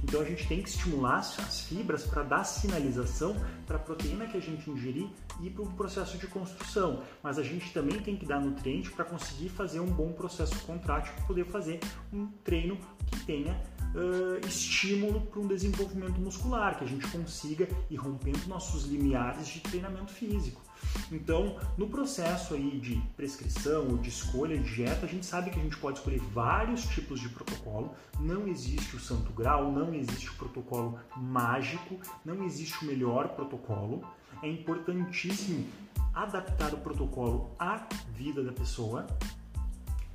Então 0.03 0.21
a 0.21 0.25
gente 0.25 0.47
tem 0.47 0.61
que 0.61 0.69
estimular 0.69 1.19
as 1.19 1.61
fibras 1.61 2.05
para 2.05 2.23
dar 2.23 2.43
sinalização 2.43 3.35
para 3.65 3.77
a 3.77 3.79
proteína 3.79 4.25
que 4.25 4.37
a 4.37 4.41
gente 4.41 4.69
ingerir 4.69 5.07
e 5.41 5.49
para 5.49 5.63
o 5.63 5.73
processo 5.73 6.17
de 6.17 6.27
construção. 6.27 7.03
Mas 7.21 7.37
a 7.37 7.43
gente 7.43 7.71
também 7.73 7.99
tem 7.99 8.15
que 8.15 8.25
dar 8.25 8.39
nutriente 8.39 8.91
para 8.91 9.05
conseguir 9.05 9.49
fazer 9.49 9.79
um 9.79 9.91
bom 9.91 10.11
processo 10.11 10.57
contrátil 10.65 11.13
poder 11.27 11.45
fazer 11.45 11.79
um 12.11 12.27
treino 12.43 12.77
que 13.07 13.19
tenha 13.25 13.53
uh, 13.93 14.45
estímulo 14.47 15.21
para 15.21 15.39
um 15.39 15.47
desenvolvimento 15.47 16.19
muscular, 16.19 16.77
que 16.77 16.83
a 16.83 16.87
gente 16.87 17.07
consiga 17.07 17.67
ir 17.89 17.95
rompendo 17.95 18.39
nossos 18.47 18.85
limiares 18.85 19.47
de 19.47 19.59
treinamento 19.61 20.11
físico. 20.11 20.61
Então, 21.11 21.57
no 21.77 21.87
processo 21.87 22.53
aí 22.53 22.79
de 22.79 22.95
prescrição 23.15 23.87
ou 23.89 23.97
de 23.97 24.09
escolha 24.09 24.57
de 24.57 24.75
dieta, 24.75 25.05
a 25.05 25.09
gente 25.09 25.25
sabe 25.25 25.51
que 25.51 25.59
a 25.59 25.63
gente 25.63 25.77
pode 25.77 25.99
escolher 25.99 26.19
vários 26.33 26.85
tipos 26.85 27.19
de 27.19 27.29
protocolo. 27.29 27.93
Não 28.19 28.47
existe 28.47 28.95
o 28.95 28.99
santo 28.99 29.31
grau, 29.31 29.71
não 29.71 29.93
existe 29.93 30.29
o 30.29 30.33
protocolo 30.33 30.99
mágico, 31.15 31.99
não 32.25 32.43
existe 32.43 32.83
o 32.83 32.87
melhor 32.87 33.29
protocolo. 33.29 34.03
É 34.41 34.49
importantíssimo 34.49 35.65
adaptar 36.13 36.73
o 36.73 36.77
protocolo 36.77 37.51
à 37.57 37.87
vida 38.13 38.43
da 38.43 38.51
pessoa, 38.51 39.07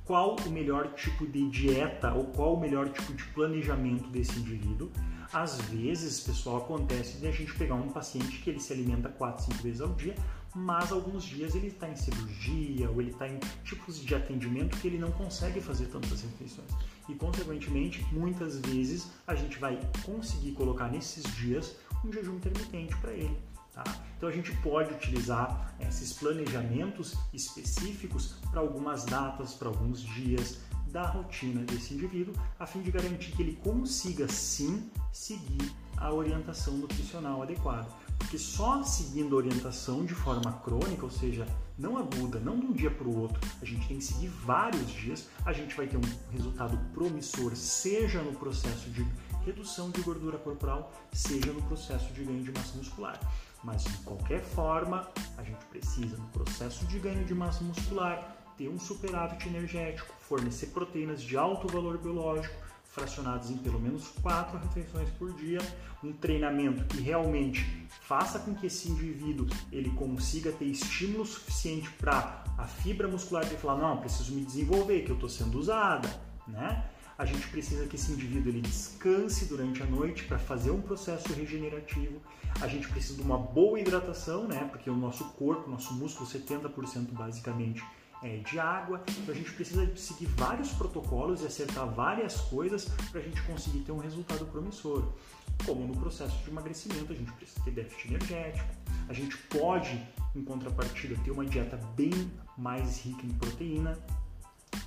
qual 0.05 0.35
o 0.35 0.49
melhor 0.49 0.93
tipo 0.93 1.27
de 1.27 1.49
dieta 1.49 2.13
ou 2.13 2.25
qual 2.25 2.55
o 2.55 2.59
melhor 2.59 2.89
tipo 2.89 3.13
de 3.13 3.23
planejamento 3.25 4.09
desse 4.09 4.39
indivíduo. 4.39 4.89
Às 5.31 5.61
vezes, 5.61 6.19
pessoal, 6.21 6.57
acontece 6.57 7.17
de 7.17 7.27
a 7.27 7.31
gente 7.31 7.53
pegar 7.53 7.75
um 7.75 7.89
paciente 7.89 8.39
que 8.39 8.49
ele 8.49 8.59
se 8.59 8.73
alimenta 8.73 9.09
4, 9.09 9.45
5 9.45 9.61
vezes 9.61 9.79
ao 9.81 9.93
dia, 9.93 10.15
mas 10.55 10.91
alguns 10.91 11.23
dias 11.23 11.53
ele 11.53 11.67
está 11.67 11.87
em 11.87 11.95
cirurgia 11.95 12.89
ou 12.89 12.99
ele 12.99 13.11
está 13.11 13.27
em 13.27 13.39
tipos 13.63 14.01
de 14.03 14.15
atendimento 14.15 14.75
que 14.77 14.87
ele 14.87 14.97
não 14.97 15.11
consegue 15.11 15.61
fazer 15.61 15.85
tantas 15.85 16.23
refeições. 16.23 16.71
E, 17.07 17.13
consequentemente, 17.13 18.03
muitas 18.11 18.59
vezes 18.59 19.11
a 19.27 19.35
gente 19.35 19.59
vai 19.59 19.79
conseguir 20.03 20.53
colocar 20.53 20.89
nesses 20.89 21.23
dias 21.35 21.75
um 22.03 22.11
jejum 22.11 22.35
intermitente 22.35 22.95
para 22.97 23.11
ele. 23.13 23.37
Tá? 23.71 23.83
Então 24.17 24.27
a 24.27 24.31
gente 24.31 24.51
pode 24.57 24.91
utilizar 24.93 25.75
esses 25.79 26.11
planejamentos 26.11 27.15
específicos 27.31 28.35
para 28.49 28.59
algumas 28.59 29.05
datas, 29.05 29.53
para 29.53 29.67
alguns 29.67 30.01
dias 30.01 30.57
da 30.91 31.05
rotina 31.07 31.63
desse 31.63 31.93
indivíduo, 31.93 32.33
a 32.59 32.65
fim 32.65 32.81
de 32.81 32.91
garantir 32.91 33.31
que 33.31 33.41
ele 33.41 33.55
consiga 33.63 34.27
sim 34.27 34.89
seguir 35.11 35.71
a 35.97 36.13
orientação 36.13 36.75
nutricional 36.75 37.41
adequada. 37.41 37.87
Porque 38.17 38.37
só 38.37 38.83
seguindo 38.83 39.35
a 39.35 39.37
orientação 39.37 40.05
de 40.05 40.13
forma 40.13 40.51
crônica, 40.63 41.03
ou 41.03 41.11
seja, 41.11 41.47
não 41.77 41.97
aguda, 41.97 42.39
não 42.39 42.59
de 42.59 42.65
um 42.65 42.73
dia 42.73 42.91
para 42.91 43.07
o 43.07 43.17
outro, 43.17 43.39
a 43.61 43.65
gente 43.65 43.87
tem 43.87 43.97
que 43.97 44.03
seguir 44.03 44.27
vários 44.27 44.89
dias, 44.89 45.27
a 45.45 45.53
gente 45.53 45.75
vai 45.75 45.87
ter 45.87 45.97
um 45.97 46.31
resultado 46.31 46.77
promissor, 46.93 47.55
seja 47.55 48.21
no 48.21 48.33
processo 48.33 48.89
de 48.89 49.05
redução 49.45 49.89
de 49.89 50.01
gordura 50.01 50.37
corporal, 50.37 50.91
seja 51.13 51.51
no 51.53 51.61
processo 51.63 52.11
de 52.13 52.23
ganho 52.23 52.43
de 52.43 52.51
massa 52.51 52.77
muscular. 52.77 53.19
Mas 53.63 53.83
de 53.83 53.97
qualquer 53.99 54.41
forma, 54.41 55.07
a 55.37 55.43
gente 55.43 55.65
precisa, 55.65 56.17
no 56.17 56.27
processo 56.27 56.85
de 56.85 56.99
ganho 56.99 57.25
de 57.25 57.33
massa 57.33 57.63
muscular, 57.63 58.38
ter 58.59 58.67
um 58.67 58.77
superávit 58.77 59.47
energético, 59.47 60.13
fornecer 60.19 60.67
proteínas 60.67 61.21
de 61.21 61.37
alto 61.37 61.65
valor 61.69 61.97
biológico, 61.97 62.53
fracionadas 62.83 63.49
em 63.49 63.57
pelo 63.57 63.79
menos 63.79 64.09
quatro 64.21 64.57
refeições 64.57 65.09
por 65.11 65.31
dia, 65.33 65.59
um 66.03 66.11
treinamento 66.11 66.83
que 66.83 67.01
realmente 67.01 67.87
faça 68.01 68.37
com 68.39 68.53
que 68.53 68.67
esse 68.67 68.89
indivíduo 68.89 69.47
ele 69.71 69.89
consiga 69.91 70.51
ter 70.51 70.65
estímulo 70.65 71.25
suficiente 71.25 71.89
para 71.91 72.43
a 72.57 72.67
fibra 72.67 73.07
muscular 73.07 73.45
de 73.45 73.55
falar 73.55 73.77
não, 73.77 73.97
preciso 73.97 74.33
me 74.33 74.43
desenvolver, 74.43 75.03
que 75.03 75.11
eu 75.11 75.15
estou 75.15 75.29
sendo 75.29 75.57
usada, 75.57 76.09
né? 76.45 76.83
A 77.17 77.25
gente 77.25 77.47
precisa 77.49 77.85
que 77.85 77.95
esse 77.95 78.11
indivíduo 78.11 78.49
ele 78.49 78.61
descanse 78.61 79.45
durante 79.45 79.83
a 79.83 79.85
noite 79.85 80.23
para 80.23 80.39
fazer 80.39 80.71
um 80.71 80.81
processo 80.81 81.31
regenerativo. 81.33 82.21
A 82.61 82.67
gente 82.67 82.87
precisa 82.87 83.15
de 83.15 83.21
uma 83.21 83.37
boa 83.37 83.77
hidratação, 83.77 84.47
né? 84.47 84.67
Porque 84.71 84.89
o 84.89 84.95
nosso 84.95 85.25
corpo, 85.31 85.69
nosso 85.69 85.93
músculo, 85.93 86.29
70% 86.29 87.11
basicamente 87.11 87.83
é, 88.23 88.37
de 88.37 88.59
água. 88.59 89.03
Então 89.09 89.33
a 89.33 89.37
gente 89.37 89.51
precisa 89.51 89.95
seguir 89.95 90.27
vários 90.37 90.69
protocolos 90.71 91.41
e 91.41 91.45
acertar 91.45 91.87
várias 91.87 92.35
coisas 92.41 92.85
para 93.11 93.19
a 93.19 93.23
gente 93.23 93.41
conseguir 93.43 93.79
ter 93.79 93.91
um 93.91 93.99
resultado 93.99 94.45
promissor. 94.45 95.13
Como 95.65 95.85
no 95.85 95.95
processo 95.95 96.37
de 96.43 96.49
emagrecimento, 96.49 97.11
a 97.11 97.15
gente 97.15 97.31
precisa 97.33 97.61
ter 97.63 97.71
déficit 97.71 98.07
energético. 98.07 98.69
A 99.07 99.13
gente 99.13 99.37
pode, 99.37 100.01
em 100.35 100.43
contrapartida, 100.43 101.15
ter 101.23 101.31
uma 101.31 101.45
dieta 101.45 101.77
bem 101.95 102.31
mais 102.57 103.03
rica 103.03 103.25
em 103.25 103.33
proteína. 103.33 103.97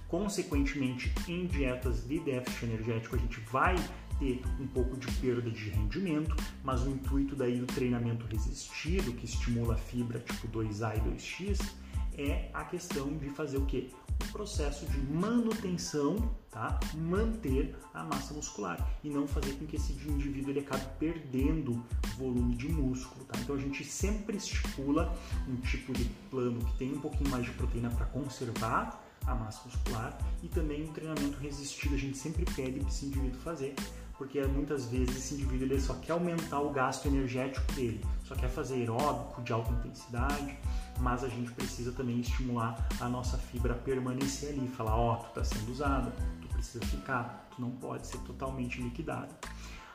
Consequentemente, 0.08 1.12
em 1.26 1.46
dietas 1.46 2.06
de 2.06 2.20
déficit 2.20 2.64
energético, 2.64 3.16
a 3.16 3.18
gente 3.18 3.40
vai 3.50 3.74
ter 4.18 4.42
um 4.60 4.66
pouco 4.66 4.96
de 4.96 5.10
perda 5.20 5.50
de 5.50 5.70
rendimento, 5.70 6.36
mas 6.62 6.82
o 6.82 6.90
intuito 6.90 7.34
daí 7.34 7.58
do 7.58 7.66
treinamento 7.66 8.26
resistido, 8.26 9.12
que 9.12 9.24
estimula 9.24 9.74
a 9.74 9.78
fibra 9.78 10.20
tipo 10.20 10.46
2A 10.48 10.96
e 10.96 11.00
2X, 11.00 11.74
é 12.16 12.50
a 12.52 12.64
questão 12.64 13.16
de 13.16 13.28
fazer 13.30 13.58
o 13.58 13.66
que? 13.66 13.90
O 14.24 14.32
processo 14.32 14.86
de 14.86 14.98
manutenção, 14.98 16.16
tá? 16.50 16.78
Manter 16.94 17.74
a 17.92 18.04
massa 18.04 18.34
muscular 18.34 18.78
e 19.02 19.10
não 19.10 19.26
fazer 19.26 19.52
com 19.54 19.66
que 19.66 19.76
esse 19.76 19.92
indivíduo 19.92 20.50
ele 20.50 20.60
acabe 20.60 20.84
perdendo 20.98 21.84
volume 22.16 22.54
de 22.54 22.68
músculo, 22.68 23.24
tá? 23.24 23.38
Então 23.40 23.56
a 23.56 23.58
gente 23.58 23.84
sempre 23.84 24.36
estipula 24.36 25.16
um 25.48 25.56
tipo 25.56 25.92
de 25.92 26.04
plano 26.30 26.64
que 26.64 26.78
tem 26.78 26.92
um 26.92 27.00
pouquinho 27.00 27.30
mais 27.30 27.44
de 27.44 27.50
proteína 27.52 27.90
para 27.90 28.06
conservar 28.06 29.02
a 29.26 29.34
massa 29.34 29.62
muscular 29.64 30.16
e 30.42 30.48
também 30.48 30.84
um 30.84 30.92
treinamento 30.92 31.38
resistido 31.38 31.94
a 31.94 31.98
gente 31.98 32.16
sempre 32.16 32.44
pede 32.56 32.80
para 32.80 32.88
esse 32.88 33.06
indivíduo 33.06 33.40
fazer 33.40 33.74
porque 34.22 34.40
muitas 34.46 34.86
vezes 34.86 35.16
esse 35.16 35.34
indivíduo 35.34 35.66
ele 35.66 35.80
só 35.80 35.94
quer 35.94 36.12
aumentar 36.12 36.60
o 36.60 36.70
gasto 36.70 37.06
energético 37.06 37.72
dele, 37.72 38.00
só 38.24 38.36
quer 38.36 38.48
fazer 38.48 38.74
aeróbico 38.74 39.42
de 39.42 39.52
alta 39.52 39.72
intensidade, 39.72 40.56
mas 41.02 41.24
a 41.24 41.28
gente 41.28 41.50
precisa 41.50 41.90
também 41.90 42.20
estimular 42.20 42.88
a 43.00 43.08
nossa 43.08 43.36
fibra 43.36 43.74
a 43.74 43.76
permanecer 43.76 44.50
ali, 44.50 44.68
falar, 44.68 44.96
ó, 44.96 45.14
oh, 45.14 45.16
tu 45.16 45.40
está 45.40 45.44
sendo 45.44 45.72
usada, 45.72 46.12
tu 46.40 46.48
precisa 46.48 46.84
ficar, 46.86 47.48
tu 47.54 47.60
não 47.60 47.72
pode 47.72 48.06
ser 48.06 48.18
totalmente 48.18 48.80
liquidado. 48.80 49.34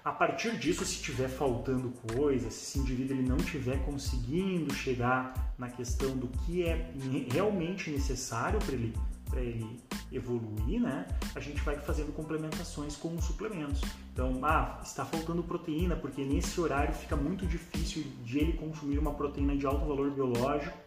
A 0.03 0.11
partir 0.11 0.57
disso, 0.57 0.85
se 0.85 0.95
estiver 0.95 1.29
faltando 1.29 1.93
coisa, 2.13 2.49
se 2.51 2.63
esse 2.63 2.79
indivíduo 2.79 3.17
ele 3.17 3.27
não 3.27 3.37
estiver 3.37 3.83
conseguindo 3.85 4.73
chegar 4.73 5.53
na 5.57 5.69
questão 5.69 6.15
do 6.15 6.27
que 6.27 6.63
é 6.63 6.91
realmente 7.31 7.89
necessário 7.89 8.59
para 8.59 8.73
ele 8.73 8.93
para 9.29 9.41
ele 9.41 9.77
evoluir, 10.09 10.79
né, 10.79 11.05
a 11.35 11.41
gente 11.41 11.61
vai 11.61 11.77
fazendo 11.77 12.13
complementações 12.13 12.95
com 12.95 13.13
os 13.13 13.25
suplementos. 13.25 13.81
Então, 14.13 14.39
ah, 14.41 14.79
está 14.81 15.03
faltando 15.03 15.43
proteína, 15.43 15.97
porque 15.97 16.23
nesse 16.23 16.61
horário 16.61 16.93
fica 16.93 17.17
muito 17.17 17.45
difícil 17.45 18.05
de 18.23 18.39
ele 18.39 18.53
consumir 18.53 18.97
uma 18.97 19.13
proteína 19.13 19.57
de 19.57 19.65
alto 19.65 19.85
valor 19.85 20.11
biológico 20.11 20.86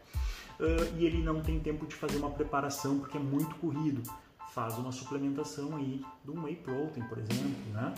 uh, 0.60 0.98
e 0.98 1.04
ele 1.04 1.22
não 1.22 1.40
tem 1.40 1.58
tempo 1.58 1.86
de 1.86 1.94
fazer 1.94 2.18
uma 2.18 2.30
preparação 2.30 2.98
porque 2.98 3.16
é 3.16 3.20
muito 3.20 3.54
corrido. 3.56 4.02
Faz 4.52 4.76
uma 4.78 4.92
suplementação 4.92 5.76
aí 5.76 6.04
do 6.24 6.42
whey 6.42 6.56
protein, 6.56 7.04
por 7.04 7.18
exemplo, 7.18 7.72
né? 7.72 7.94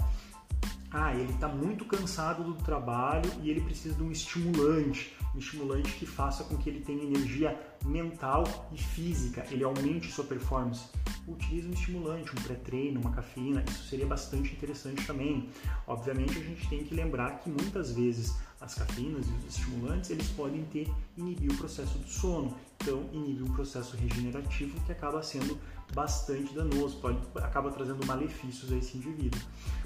Ah, 0.91 1.15
ele 1.15 1.33
está 1.33 1.49
muito 1.49 1.87
cansado 1.87 2.45
do 2.45 2.55
trabalho 2.63 3.31
e 3.43 3.49
ele 3.51 3.63
precisa 3.63 3.95
de 3.95 4.03
um 4.03 4.13
estimulante, 4.13 5.17
um 5.35 5.39
estimulante 5.39 5.91
que 5.93 6.05
faça 6.05 6.45
com 6.45 6.59
que 6.59 6.69
ele 6.69 6.81
tenha 6.81 7.03
energia 7.03 7.59
mental 7.85 8.69
e 8.73 8.79
física, 8.79 9.45
ele 9.51 9.65
aumente 9.65 10.11
sua 10.11 10.25
performance. 10.25 10.85
Utilize 11.27 11.69
um 11.69 11.73
estimulante, 11.73 12.33
um 12.33 12.43
pré-treino, 12.43 13.01
uma 13.01 13.13
cafeína, 13.13 13.65
isso 13.69 13.85
seria 13.89 14.07
bastante 14.07 14.53
interessante 14.53 15.07
também. 15.07 15.49
Obviamente 15.87 16.39
a 16.39 16.43
gente 16.43 16.69
tem 16.69 16.85
que 16.85 16.95
lembrar 16.95 17.39
que 17.39 17.49
muitas 17.49 17.93
vezes 17.93 18.35
as 18.61 18.75
cafeínas 18.75 19.27
e 19.27 19.31
os 19.31 19.57
estimulantes 19.57 20.11
eles 20.11 20.29
podem 20.31 20.65
ter 20.67 20.89
inibir 21.17 21.51
o 21.51 21.57
processo 21.57 21.99
do 21.99 22.09
sono, 22.09 22.57
então 22.81 23.05
inibir 23.13 23.45
um 23.45 23.53
processo 23.53 23.97
regenerativo 23.97 24.81
que 24.85 24.93
acaba 24.93 25.23
sendo 25.23 25.59
bastante 25.93 26.55
danoso, 26.55 26.97
pode, 26.99 27.19
acaba 27.37 27.71
trazendo 27.71 28.07
malefícios 28.07 28.73
a 28.73 28.77
esse 28.77 28.97
indivíduo. 28.97 29.41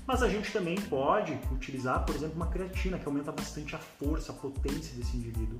Mas 0.06 0.22
a 0.22 0.28
gente 0.28 0.52
também 0.52 0.76
pode 0.82 1.32
utilizar, 1.50 2.04
por 2.04 2.14
exemplo, 2.14 2.36
uma 2.36 2.46
creatina 2.46 2.98
que 2.98 3.06
aumenta 3.06 3.32
bastante 3.32 3.74
a 3.74 3.78
força, 3.78 4.30
a 4.30 4.34
potência 4.34 4.94
desse 4.96 5.16
indivíduo, 5.16 5.58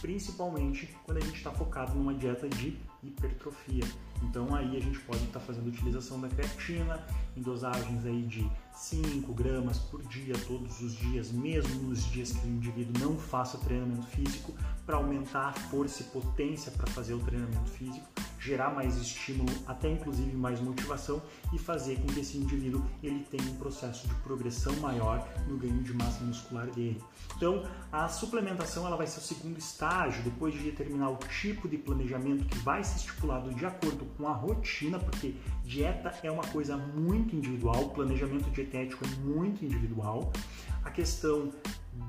principalmente 0.00 0.94
quando 1.04 1.18
a 1.18 1.20
gente 1.20 1.36
está 1.36 1.50
focado 1.50 1.94
numa 1.94 2.14
dieta 2.14 2.48
de 2.48 2.78
hipertrofia. 3.02 3.84
Então 4.22 4.54
aí 4.54 4.76
a 4.76 4.80
gente 4.80 4.98
pode 5.00 5.24
estar 5.24 5.40
tá 5.40 5.46
fazendo 5.46 5.68
utilização 5.68 6.20
da 6.20 6.28
creatina 6.28 7.04
em 7.36 7.42
dosagens 7.42 8.04
aí 8.04 8.22
de 8.22 8.50
5 8.72 9.32
gramas 9.32 9.78
por 9.78 10.02
dia, 10.04 10.34
todos 10.46 10.80
os 10.80 10.94
dias, 10.94 11.30
mesmo 11.30 11.82
nos 11.88 12.04
dias 12.06 12.32
que 12.32 12.46
o 12.46 12.50
indivíduo 12.50 13.00
não 13.00 13.18
faça 13.18 13.58
treinamento 13.58 14.06
físico, 14.06 14.52
para 14.84 14.96
aumentar 14.96 15.48
a 15.48 15.52
força 15.52 16.02
e 16.02 16.06
potência 16.06 16.72
para 16.72 16.86
fazer 16.88 17.14
o 17.14 17.20
treinamento 17.20 17.70
físico, 17.70 18.06
gerar 18.38 18.70
mais 18.70 18.96
estímulo, 18.96 19.52
até 19.66 19.90
inclusive 19.90 20.36
mais 20.36 20.60
motivação 20.60 21.20
e 21.52 21.58
fazer 21.58 21.96
com 21.96 22.06
que 22.06 22.20
esse 22.20 22.38
indivíduo 22.38 22.84
ele 23.02 23.24
tenha 23.30 23.50
um 23.50 23.56
processo 23.56 24.06
de 24.06 24.14
progressão 24.16 24.74
maior 24.76 25.26
no 25.48 25.56
ganho 25.56 25.82
de 25.82 25.92
massa 25.92 26.22
muscular 26.24 26.66
dele. 26.70 27.02
Então, 27.36 27.64
a 27.90 28.08
suplementação 28.08 28.86
ela 28.86 28.96
vai 28.96 29.06
ser 29.06 29.18
o 29.18 29.22
segundo 29.22 29.58
estágio, 29.58 30.22
depois 30.22 30.54
de 30.54 30.60
determinar 30.60 31.10
o 31.10 31.16
tipo 31.16 31.68
de 31.68 31.76
planejamento 31.76 32.44
que 32.44 32.58
vai 32.58 32.82
ser 32.84 32.98
estipulado 32.98 33.52
de 33.54 33.66
acordo 33.66 34.04
com 34.16 34.26
a 34.28 34.32
rotina, 34.32 34.98
porque 34.98 35.34
dieta 35.64 36.14
é 36.22 36.30
uma 36.30 36.46
coisa 36.46 36.76
muito 36.76 37.34
individual, 37.34 37.90
planejamento 37.90 38.50
dietético 38.50 39.04
é 39.04 39.08
muito 39.24 39.64
individual. 39.64 40.32
A 40.84 40.90
questão 40.90 41.52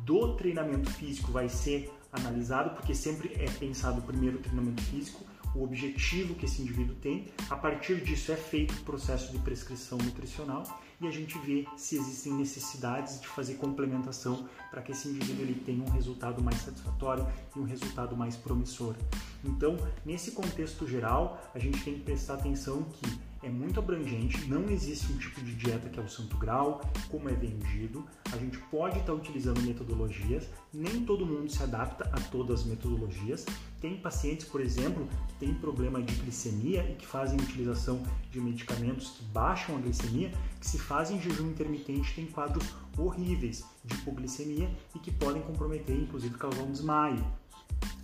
do 0.05 0.35
treinamento 0.35 0.89
físico 0.91 1.31
vai 1.31 1.49
ser 1.49 1.91
analisado, 2.11 2.71
porque 2.71 2.93
sempre 2.95 3.33
é 3.35 3.49
pensado 3.49 4.01
primeiro 4.01 4.37
o 4.37 4.41
treinamento 4.41 4.81
físico, 4.83 5.23
o 5.55 5.63
objetivo 5.63 6.35
que 6.35 6.45
esse 6.45 6.61
indivíduo 6.61 6.95
tem. 6.95 7.27
A 7.49 7.55
partir 7.55 8.01
disso 8.01 8.31
é 8.31 8.35
feito 8.35 8.73
o 8.73 8.83
processo 8.83 9.31
de 9.31 9.39
prescrição 9.39 9.97
nutricional 9.97 10.63
e 11.01 11.07
a 11.07 11.11
gente 11.11 11.37
vê 11.39 11.65
se 11.77 11.95
existem 11.95 12.33
necessidades 12.33 13.21
de 13.21 13.27
fazer 13.27 13.55
complementação 13.55 14.47
para 14.69 14.81
que 14.81 14.91
esse 14.91 15.07
indivíduo 15.07 15.43
ele 15.43 15.61
tenha 15.65 15.83
um 15.83 15.89
resultado 15.89 16.43
mais 16.43 16.57
satisfatório 16.57 17.25
e 17.55 17.59
um 17.59 17.63
resultado 17.63 18.15
mais 18.15 18.35
promissor. 18.35 18.95
Então, 19.43 19.77
nesse 20.05 20.31
contexto 20.31 20.87
geral, 20.87 21.41
a 21.53 21.59
gente 21.59 21.83
tem 21.83 21.95
que 21.95 22.01
prestar 22.01 22.35
atenção 22.35 22.83
que 22.83 23.28
é 23.41 23.49
muito 23.49 23.79
abrangente, 23.79 24.45
não 24.49 24.69
existe 24.69 25.11
um 25.11 25.17
tipo 25.17 25.41
de 25.41 25.55
dieta 25.55 25.89
que 25.89 25.99
é 25.99 26.03
o 26.03 26.09
santo 26.09 26.37
grau, 26.37 26.81
como 27.09 27.29
é 27.29 27.33
vendido. 27.33 28.05
A 28.31 28.37
gente 28.37 28.57
pode 28.69 28.99
estar 28.99 29.13
utilizando 29.13 29.61
metodologias, 29.61 30.49
nem 30.73 31.05
todo 31.05 31.25
mundo 31.25 31.49
se 31.49 31.63
adapta 31.63 32.09
a 32.11 32.19
todas 32.19 32.61
as 32.61 32.65
metodologias. 32.65 33.45
Tem 33.79 33.95
pacientes, 33.97 34.45
por 34.45 34.59
exemplo, 34.59 35.07
que 35.27 35.45
têm 35.45 35.53
problema 35.53 36.01
de 36.01 36.13
glicemia 36.15 36.83
e 36.91 36.95
que 36.95 37.07
fazem 37.07 37.39
utilização 37.39 38.03
de 38.29 38.41
medicamentos 38.41 39.11
que 39.11 39.23
baixam 39.25 39.77
a 39.77 39.79
glicemia, 39.79 40.31
que 40.59 40.67
se 40.67 40.77
fazem 40.77 41.21
jejum 41.21 41.49
intermitente 41.49 42.13
têm 42.13 42.25
quadros 42.25 42.75
horríveis 42.97 43.63
de 43.85 43.95
hipoglicemia 43.95 44.69
e 44.93 44.99
que 44.99 45.11
podem 45.11 45.41
comprometer, 45.41 45.95
inclusive 45.95 46.35
causar 46.37 46.63
um 46.63 46.71
desmaio. 46.71 47.25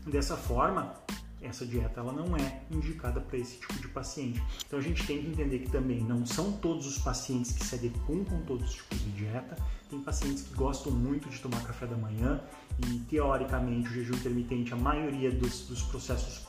Dessa 0.07 0.37
forma, 0.37 0.93
essa 1.45 1.65
dieta 1.65 1.99
ela 1.99 2.11
não 2.11 2.35
é 2.35 2.61
indicada 2.71 3.19
para 3.21 3.37
esse 3.37 3.57
tipo 3.57 3.73
de 3.75 3.87
paciente. 3.87 4.41
Então 4.65 4.79
a 4.79 4.81
gente 4.81 5.05
tem 5.05 5.21
que 5.21 5.27
entender 5.27 5.59
que 5.59 5.69
também 5.69 6.01
não 6.01 6.25
são 6.25 6.51
todos 6.53 6.85
os 6.85 6.97
pacientes 6.97 7.51
que 7.51 7.63
se 7.63 7.75
adequam 7.75 8.23
com 8.23 8.41
todos 8.41 8.69
os 8.69 8.75
tipos 8.75 8.99
de 8.99 9.11
dieta. 9.11 9.55
Tem 9.89 9.99
pacientes 9.99 10.43
que 10.43 10.53
gostam 10.55 10.91
muito 10.91 11.29
de 11.29 11.39
tomar 11.39 11.61
café 11.63 11.85
da 11.85 11.95
manhã 11.95 12.41
e 12.87 12.99
teoricamente 13.01 13.89
o 13.89 13.93
jejum 13.93 14.15
intermitente, 14.15 14.73
a 14.73 14.77
maioria 14.77 15.31
dos, 15.31 15.67
dos 15.67 15.83
processos 15.83 16.43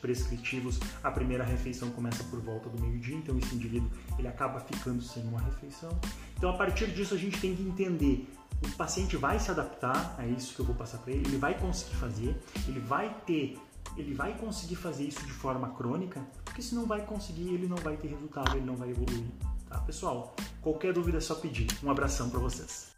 prescritivos, 0.00 0.78
a 1.02 1.10
primeira 1.10 1.44
refeição 1.44 1.90
começa 1.90 2.22
por 2.24 2.40
volta 2.40 2.68
do 2.68 2.80
meio-dia, 2.80 3.16
então 3.16 3.36
esse 3.38 3.54
indivíduo 3.54 3.90
ele 4.18 4.28
acaba 4.28 4.60
ficando 4.60 5.02
sem 5.02 5.22
uma 5.24 5.40
refeição. 5.40 5.90
Então 6.36 6.50
a 6.50 6.56
partir 6.56 6.90
disso 6.92 7.14
a 7.14 7.18
gente 7.18 7.38
tem 7.40 7.54
que 7.54 7.62
entender 7.62 8.28
o 8.64 8.76
paciente 8.76 9.16
vai 9.16 9.38
se 9.38 9.50
adaptar 9.50 10.14
a 10.18 10.26
isso 10.26 10.54
que 10.54 10.60
eu 10.60 10.66
vou 10.66 10.74
passar 10.74 10.98
para 10.98 11.12
ele, 11.12 11.26
ele 11.26 11.36
vai 11.36 11.58
conseguir 11.58 11.96
fazer, 11.96 12.36
ele 12.68 12.80
vai 12.80 13.14
ter 13.26 13.58
ele 13.96 14.14
vai 14.14 14.36
conseguir 14.38 14.76
fazer 14.76 15.04
isso 15.04 15.24
de 15.24 15.32
forma 15.32 15.70
crônica, 15.70 16.20
porque 16.44 16.62
se 16.62 16.74
não 16.74 16.86
vai 16.86 17.04
conseguir, 17.04 17.54
ele 17.54 17.66
não 17.66 17.76
vai 17.76 17.96
ter 17.96 18.08
resultado, 18.08 18.56
ele 18.56 18.66
não 18.66 18.76
vai 18.76 18.90
evoluir, 18.90 19.26
tá? 19.68 19.78
Pessoal, 19.80 20.34
qualquer 20.60 20.92
dúvida 20.92 21.18
é 21.18 21.20
só 21.20 21.34
pedir. 21.34 21.66
Um 21.82 21.90
abração 21.90 22.30
para 22.30 22.40
vocês. 22.40 22.92